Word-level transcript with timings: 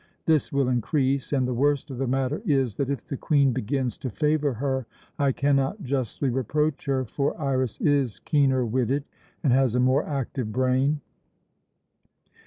This 0.25 0.51
will 0.51 0.67
increase, 0.67 1.31
and 1.31 1.47
the 1.47 1.53
worst 1.53 1.91
of 1.91 1.99
the 1.99 2.07
matter 2.07 2.41
is, 2.43 2.75
that 2.77 2.89
if 2.89 3.05
the 3.07 3.17
Queen 3.17 3.53
begins 3.53 3.99
to 3.99 4.09
favour 4.09 4.53
her, 4.53 4.87
I 5.19 5.31
cannot 5.31 5.83
justly 5.83 6.31
reproach 6.31 6.85
her, 6.85 7.05
for 7.05 7.39
Iras 7.39 7.79
is 7.79 8.17
keener 8.19 8.65
witted, 8.65 9.03
and 9.43 9.53
has 9.53 9.75
a 9.75 9.79
more 9.79 10.03
active 10.07 10.51
brain. 10.51 11.01